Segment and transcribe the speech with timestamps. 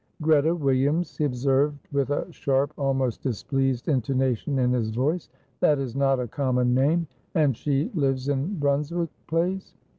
[0.19, 5.29] "Greta Williams," he observed, with a sharp, almost displeased intonation in his voice.
[5.59, 7.05] "That is not a common name.
[7.35, 9.75] And she lives in Brunswick Place?"